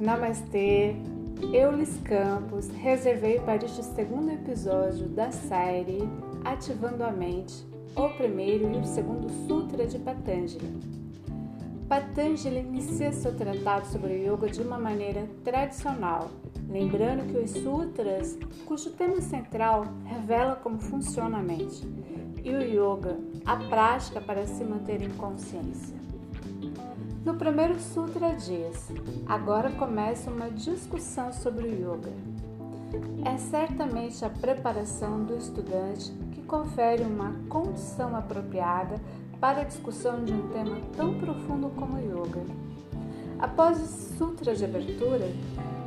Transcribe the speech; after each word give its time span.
Namastê, 0.00 0.96
Eulis 1.52 2.00
Campos, 2.02 2.66
reservei 2.68 3.38
para 3.38 3.64
este 3.64 3.80
segundo 3.84 4.32
episódio 4.32 5.08
da 5.08 5.30
série 5.30 6.00
Ativando 6.44 7.04
a 7.04 7.12
Mente, 7.12 7.64
o 7.94 8.08
primeiro 8.08 8.74
e 8.74 8.78
o 8.78 8.84
segundo 8.84 9.30
Sutra 9.46 9.86
de 9.86 10.00
Patanjali. 10.00 10.80
Patanjali 11.88 12.58
inicia 12.58 13.12
seu 13.12 13.32
tratado 13.36 13.86
sobre 13.86 14.14
o 14.14 14.34
yoga 14.34 14.50
de 14.50 14.60
uma 14.60 14.78
maneira 14.78 15.28
tradicional, 15.44 16.28
lembrando 16.68 17.30
que 17.30 17.38
os 17.38 17.52
sutras, 17.52 18.36
cujo 18.66 18.90
tema 18.90 19.20
central 19.20 19.86
revela 20.04 20.56
como 20.56 20.80
funciona 20.80 21.38
a 21.38 21.42
mente, 21.42 21.86
e 22.42 22.50
o 22.50 22.60
yoga, 22.60 23.16
a 23.46 23.56
prática 23.58 24.20
para 24.20 24.44
se 24.44 24.64
manter 24.64 25.02
em 25.02 25.10
consciência. 25.10 26.02
No 27.24 27.34
primeiro 27.34 27.78
sutra 27.78 28.34
diz: 28.34 28.90
agora 29.26 29.70
começa 29.70 30.28
uma 30.28 30.50
discussão 30.50 31.32
sobre 31.32 31.68
o 31.68 31.70
yoga. 31.70 32.12
É 33.24 33.38
certamente 33.38 34.24
a 34.24 34.28
preparação 34.28 35.24
do 35.24 35.36
estudante 35.36 36.10
que 36.32 36.42
confere 36.42 37.04
uma 37.04 37.32
condição 37.48 38.16
apropriada 38.16 39.00
para 39.40 39.60
a 39.60 39.64
discussão 39.64 40.24
de 40.24 40.32
um 40.32 40.48
tema 40.48 40.80
tão 40.96 41.14
profundo 41.18 41.70
como 41.70 41.96
o 41.96 42.00
yoga. 42.00 42.44
Após 43.38 43.80
o 43.80 44.16
sutra 44.16 44.54
de 44.54 44.64
abertura, 44.64 45.32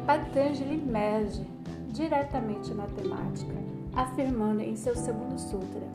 Patanjali 0.06 0.76
emerge 0.76 1.46
diretamente 1.90 2.74
na 2.74 2.88
temática, 2.88 3.56
afirmando 3.94 4.62
em 4.62 4.76
seu 4.78 4.96
segundo 4.96 5.38
sutra: 5.38 5.86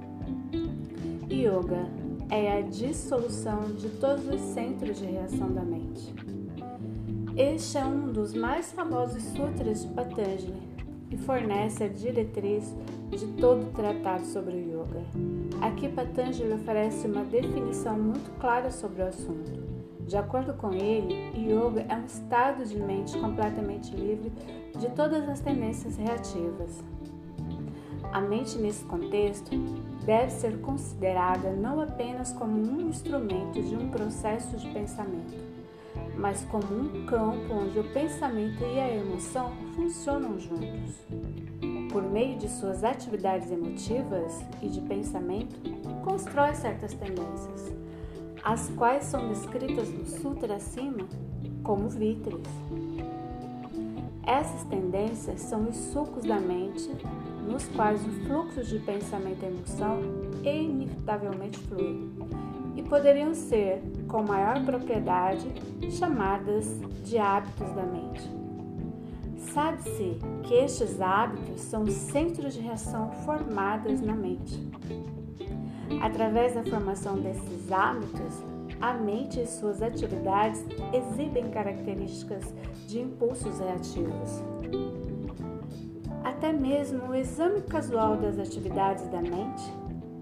Yoga 1.31 2.00
é 2.31 2.59
a 2.59 2.61
dissolução 2.61 3.73
de 3.73 3.89
todos 3.89 4.27
os 4.29 4.41
centros 4.41 4.99
de 4.99 5.05
reação 5.05 5.53
da 5.53 5.63
mente. 5.63 6.15
Este 7.37 7.79
é 7.79 7.85
um 7.85 8.13
dos 8.13 8.35
mais 8.35 8.71
famosos 8.71 9.23
sutras 9.23 9.83
de 9.83 9.89
Patanjali 9.89 10.55
e 11.11 11.17
fornece 11.17 11.85
a 11.85 11.89
diretriz 11.89 12.75
de 13.11 13.27
todo 13.41 13.67
o 13.67 13.71
tratado 13.73 14.25
sobre 14.27 14.55
o 14.55 14.59
yoga. 14.59 15.03
Aqui 15.61 15.89
Patanjali 15.89 16.53
oferece 16.53 17.07
uma 17.09 17.25
definição 17.25 17.99
muito 17.99 18.31
clara 18.39 18.71
sobre 18.71 19.03
o 19.03 19.07
assunto. 19.07 19.51
De 20.07 20.17
acordo 20.17 20.55
com 20.55 20.73
ele, 20.73 21.33
yoga 21.37 21.85
é 21.89 21.97
um 21.97 22.05
estado 22.05 22.65
de 22.65 22.77
mente 22.77 23.19
completamente 23.19 23.95
livre 23.95 24.33
de 24.79 24.89
todas 24.91 25.29
as 25.29 25.41
tendências 25.41 25.97
reativas. 25.97 26.83
A 28.13 28.21
mente, 28.21 28.59
nesse 28.59 28.85
contexto, 28.85 29.51
deve 30.05 30.31
ser 30.33 30.61
considerada 30.61 31.53
não 31.53 31.81
apenas 31.81 32.33
como 32.33 32.57
um 32.57 32.89
instrumento 32.89 33.63
de 33.63 33.77
um 33.77 33.89
processo 33.89 34.57
de 34.57 34.69
pensamento, 34.71 35.37
mas 36.17 36.45
como 36.47 36.65
um 36.65 37.07
campo 37.07 37.55
onde 37.55 37.79
o 37.79 37.85
pensamento 37.93 38.65
e 38.65 38.81
a 38.81 38.97
emoção 38.97 39.53
funcionam 39.77 40.39
juntos. 40.41 40.97
Por 41.93 42.03
meio 42.03 42.37
de 42.37 42.49
suas 42.49 42.83
atividades 42.83 43.51
emotivas 43.51 44.45
e 44.61 44.69
de 44.69 44.81
pensamento, 44.81 45.57
constrói 46.05 46.55
certas 46.55 46.93
tendências, 46.95 47.73
as 48.43 48.69
quais 48.71 49.05
são 49.05 49.29
descritas 49.29 49.89
no 49.89 50.05
Sutra 50.05 50.57
acima 50.57 51.07
como 51.63 51.89
vítreos. 51.89 52.43
Essas 54.27 54.65
tendências 54.65 55.41
são 55.41 55.69
os 55.69 55.77
sucos 55.77 56.25
da 56.25 56.39
mente 56.39 56.91
nos 57.51 57.67
quais 57.69 58.01
o 58.07 58.11
fluxo 58.27 58.63
de 58.63 58.79
pensamento 58.79 59.43
e 59.43 59.47
emoção 59.47 60.01
inevitavelmente 60.45 61.59
flui, 61.59 62.09
e 62.77 62.83
poderiam 62.83 63.35
ser, 63.35 63.83
com 64.07 64.23
maior 64.23 64.65
propriedade, 64.65 65.47
chamadas 65.91 66.79
de 67.05 67.19
hábitos 67.19 67.69
da 67.73 67.83
mente. 67.83 68.31
Sabe-se 69.53 70.19
que 70.45 70.55
estes 70.55 71.01
hábitos 71.01 71.61
são 71.63 71.87
centros 71.87 72.55
de 72.55 72.61
reação 72.61 73.11
formadas 73.25 74.01
na 74.01 74.15
mente. 74.15 74.65
Através 76.01 76.55
da 76.55 76.63
formação 76.63 77.17
desses 77.17 77.73
hábitos, 77.73 78.45
a 78.81 78.95
mente 78.95 79.41
e 79.41 79.47
suas 79.47 79.83
atividades 79.83 80.65
exibem 80.93 81.51
características 81.51 82.55
de 82.87 83.01
impulsos 83.01 83.59
reativos. 83.59 84.60
Até 86.41 86.55
mesmo 86.55 87.09
o 87.09 87.15
exame 87.15 87.61
casual 87.61 88.17
das 88.17 88.39
atividades 88.39 89.07
da 89.09 89.21
mente 89.21 89.63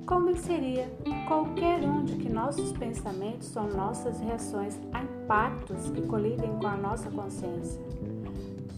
convenceria 0.04 0.90
qualquer 1.28 1.78
um 1.88 2.04
de 2.04 2.16
que 2.16 2.28
nossos 2.28 2.72
pensamentos 2.72 3.46
são 3.46 3.68
nossas 3.68 4.18
reações 4.18 4.76
a 4.92 5.04
impactos 5.04 5.88
que 5.90 6.02
colidem 6.02 6.50
com 6.58 6.66
a 6.66 6.76
nossa 6.76 7.08
consciência. 7.08 7.80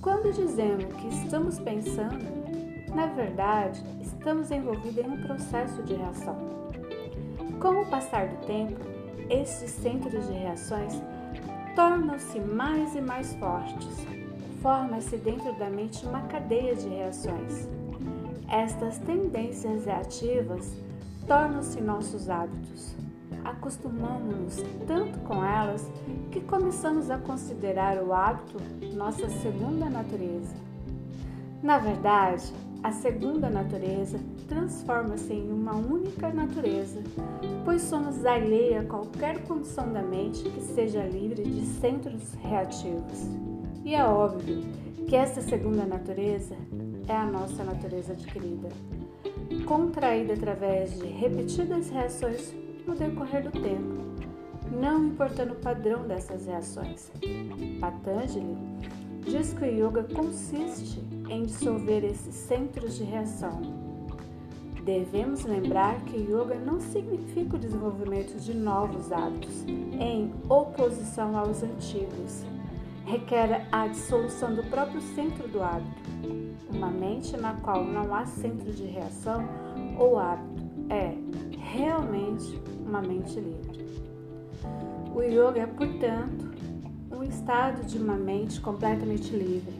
Quando 0.03 0.35
dizemos 0.35 0.85
que 0.85 1.09
estamos 1.09 1.59
pensando, 1.59 2.23
na 2.95 3.07
verdade, 3.07 3.83
estamos 4.03 4.51
envolvidos 4.51 5.03
em 5.03 5.09
um 5.09 5.23
processo 5.23 5.83
de 5.85 5.95
reação. 5.95 6.37
Com 7.59 7.81
o 7.81 7.87
passar 7.87 8.29
do 8.29 8.47
tempo, 8.47 8.85
esses 9.31 9.71
centros 9.71 10.27
de 10.27 10.35
reações 10.35 10.93
tornam-se 11.75 12.39
mais 12.39 12.95
e 12.95 13.01
mais 13.01 13.33
fortes. 13.37 14.07
Forma-se 14.63 15.17
dentro 15.17 15.55
da 15.59 15.71
mente 15.71 16.05
uma 16.05 16.21
cadeia 16.23 16.75
de 16.75 16.87
reações. 16.87 17.67
Estas 18.47 18.99
tendências 18.99 19.87
reativas 19.87 20.75
tornam-se 21.27 21.81
nossos 21.81 22.29
hábitos. 22.29 22.95
Acostumamos-nos 23.43 24.63
tanto 24.87 25.19
com 25.21 25.43
elas 25.43 25.91
que 26.31 26.43
começamos 26.43 27.11
a 27.11 27.17
considerar 27.17 28.03
o 28.03 28.13
hábito 28.13 28.59
nossa 28.95 29.31
segunda 29.31 29.89
natureza. 29.89 30.55
Na 31.63 31.79
verdade, 31.79 32.53
a 32.83 32.93
segunda 32.93 33.49
natureza 33.49 34.19
transforma-se 34.47 35.33
em 35.33 35.51
uma 35.51 35.75
única 35.75 36.31
natureza, 36.33 37.03
pois 37.65 37.81
somos 37.83 38.27
alheia 38.27 38.81
a 38.81 38.85
qualquer 38.85 39.43
condição 39.45 39.91
da 39.91 40.03
mente 40.03 40.43
que 40.43 40.61
seja 40.61 41.03
livre 41.05 41.45
de 41.45 41.65
centros 41.65 42.35
reativos. 42.43 43.50
E 43.85 43.95
é 43.95 44.05
óbvio 44.05 44.63
que 45.07 45.17
essa 45.17 45.41
segunda 45.41 45.85
natureza 45.85 46.55
é 47.09 47.17
a 47.17 47.27
nossa 47.27 47.65
natureza 47.65 48.13
adquirida, 48.13 48.69
contraída 49.67 50.35
através 50.35 50.99
de 50.99 51.07
repetidas 51.07 51.89
reações 51.89 52.55
no 52.87 52.95
decorrer 52.95 53.43
do 53.43 53.51
tempo, 53.51 54.01
não 54.71 55.07
importando 55.07 55.55
o 55.55 55.57
padrão 55.57 56.07
dessas 56.07 56.47
reações. 56.47 57.11
Patanjali 57.81 58.57
diz 59.25 59.53
que 59.55 59.65
o 59.65 59.67
yoga 59.67 60.05
consiste 60.15 61.01
em 61.29 61.45
dissolver 61.45 62.05
esses 62.05 62.35
centros 62.35 62.97
de 62.97 63.05
reação. 63.05 63.61
Devemos 64.85 65.45
lembrar 65.45 66.01
que 66.05 66.17
yoga 66.17 66.55
não 66.55 66.81
significa 66.81 67.57
o 67.57 67.59
desenvolvimento 67.59 68.39
de 68.39 68.55
novos 68.55 69.11
hábitos 69.11 69.65
em 69.67 70.33
oposição 70.49 71.37
aos 71.37 71.63
antigos. 71.63 72.45
Requer 73.05 73.67
a 73.73 73.89
dissolução 73.89 74.55
do 74.55 74.63
próprio 74.65 75.01
centro 75.01 75.49
do 75.49 75.63
hábito. 75.63 76.01
Uma 76.73 76.89
mente 76.89 77.37
na 77.37 77.55
qual 77.55 77.85
não 77.85 78.15
há 78.15 78.25
centro 78.27 78.73
de 78.73 78.85
reação 78.85 79.49
ou 79.99 80.19
hábito 80.19 80.63
é 80.89 81.15
realmente 81.59 82.61
uma 82.87 83.01
mente 83.01 83.39
livre. 83.39 83.81
O 85.15 85.23
yoga 85.23 85.61
é, 85.61 85.67
portanto, 85.67 86.51
um 87.11 87.23
estado 87.23 87.85
de 87.85 87.99
uma 87.99 88.15
mente 88.15 88.61
completamente 88.61 89.35
livre, 89.35 89.77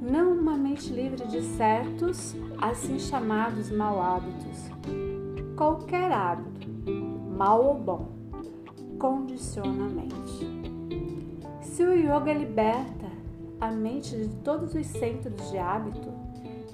não 0.00 0.32
uma 0.32 0.56
mente 0.56 0.92
livre 0.92 1.26
de 1.26 1.42
certos, 1.42 2.34
assim 2.58 2.98
chamados 2.98 3.70
mal 3.70 4.00
hábitos. 4.00 4.70
Qualquer 5.56 6.12
hábito, 6.12 6.68
mal 7.36 7.64
ou 7.64 7.74
bom, 7.74 8.08
condiciona 8.98 9.86
a 9.86 9.88
mente. 9.88 10.55
Se 11.76 11.84
o 11.84 11.92
yoga 11.92 12.32
liberta 12.32 13.06
a 13.60 13.70
mente 13.70 14.16
de 14.16 14.28
todos 14.36 14.74
os 14.74 14.86
centros 14.86 15.50
de 15.50 15.58
hábito, 15.58 16.08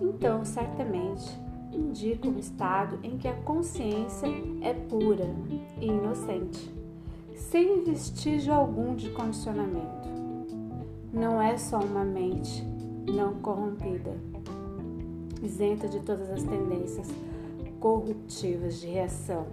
então 0.01 0.45
certamente 0.45 1.29
indica 1.73 2.29
um 2.29 2.39
estado 2.39 3.01
em 3.03 3.19
que 3.19 3.27
a 3.27 3.35
consciência 3.43 4.29
é 4.61 4.73
pura 4.73 5.29
e 5.81 5.87
inocente, 5.87 6.73
sem 7.35 7.83
vestígio 7.83 8.55
algum 8.55 8.95
de 8.95 9.11
condicionamento. 9.11 10.09
Não 11.13 11.43
é 11.43 11.59
só 11.59 11.81
uma 11.81 12.05
mente 12.05 12.65
não 13.13 13.35
corrompida, 13.41 14.17
isenta 15.43 15.89
de 15.89 15.99
todas 15.99 16.31
as 16.31 16.45
tendências 16.45 17.09
corruptivas 17.81 18.81
de 18.81 18.87
reação. 18.87 19.49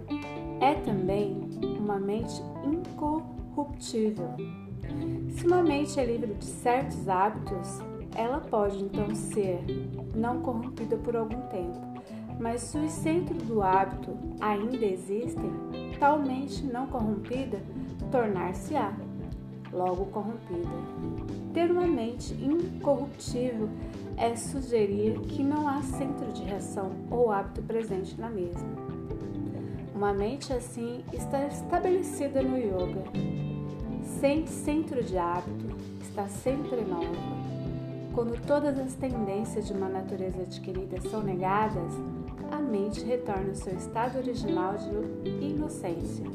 É 0.60 0.74
também 0.74 1.40
uma 1.80 1.98
mente 1.98 2.40
incorruptível. 2.64 4.28
Se 5.32 5.46
uma 5.46 5.62
mente 5.62 5.98
é 5.98 6.04
livre 6.04 6.34
de 6.34 6.44
certos 6.44 7.08
hábitos, 7.08 7.80
ela 8.14 8.40
pode 8.40 8.82
então 8.82 9.14
ser 9.14 9.64
não 10.14 10.40
corrompida 10.40 10.96
por 10.96 11.16
algum 11.16 11.40
tempo, 11.48 11.80
mas 12.38 12.62
se 12.62 12.78
os 12.78 12.90
centros 12.90 13.42
do 13.42 13.62
hábito 13.62 14.16
ainda 14.40 14.84
existem, 14.84 15.50
tal 15.98 16.18
mente 16.18 16.64
não 16.64 16.86
corrompida 16.86 17.60
tornar-se-á 18.10 18.92
logo 19.72 20.06
corrompida. 20.06 20.68
Ter 21.54 21.70
uma 21.70 21.86
mente 21.86 22.34
incorruptível 22.34 23.68
é 24.16 24.34
sugerir 24.36 25.18
que 25.20 25.42
não 25.42 25.68
há 25.68 25.80
centro 25.82 26.32
de 26.32 26.42
reação 26.42 26.92
ou 27.10 27.30
hábito 27.30 27.62
presente 27.62 28.20
na 28.20 28.28
mesma. 28.28 28.68
Uma 29.94 30.12
mente 30.12 30.52
assim 30.52 31.04
está 31.12 31.46
estabelecida 31.46 32.42
no 32.42 32.56
yoga, 32.56 33.04
centro 34.20 35.02
de 35.02 35.16
hábito, 35.16 35.74
está 36.02 36.28
sempre 36.28 36.82
nova. 36.82 37.06
Quando 38.14 38.38
todas 38.46 38.78
as 38.78 38.94
tendências 38.94 39.66
de 39.66 39.72
uma 39.72 39.88
natureza 39.88 40.42
adquirida 40.42 41.00
são 41.08 41.22
negadas, 41.22 41.90
a 42.50 42.56
mente 42.56 43.02
retorna 43.02 43.48
ao 43.48 43.54
seu 43.54 43.74
estado 43.74 44.18
original 44.18 44.74
de 44.76 45.30
inocência. 45.30 46.26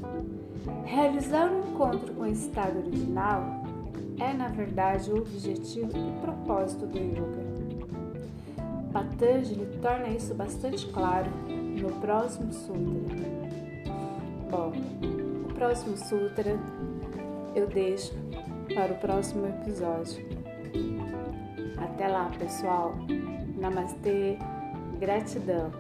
Realizar 0.84 1.52
um 1.52 1.60
encontro 1.60 2.12
com 2.16 2.26
esse 2.26 2.48
estado 2.48 2.80
original 2.80 3.64
é, 4.20 4.34
na 4.34 4.48
verdade, 4.48 5.12
o 5.12 5.18
objetivo 5.18 5.92
e 5.96 6.22
propósito 6.22 6.88
do 6.88 6.98
yoga. 6.98 7.46
Patanjali 8.92 9.68
torna 9.80 10.08
isso 10.08 10.34
bastante 10.34 10.88
claro 10.88 11.30
no 11.48 11.92
próximo 12.00 12.52
sutra. 12.52 13.26
Bom, 14.50 14.72
o 15.48 15.54
próximo 15.54 15.98
sutra 15.98 16.58
eu 17.56 17.68
deixo 17.68 18.13
para 18.74 18.94
o 18.94 18.98
próximo 18.98 19.48
episódio. 19.48 20.24
Até 21.78 22.07
lá, 22.07 22.30
pessoal. 22.38 22.96
Namastê, 23.57 24.38
gratidão. 25.00 25.72